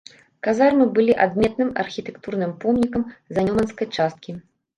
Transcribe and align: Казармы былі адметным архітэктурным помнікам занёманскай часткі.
Казармы 0.45 0.87
былі 0.95 1.13
адметным 1.25 1.69
архітэктурным 1.83 2.55
помнікам 2.65 3.05
занёманскай 3.41 3.87
часткі. 4.01 4.31